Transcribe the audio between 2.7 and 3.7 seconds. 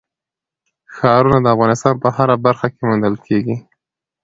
کې موندل کېږي.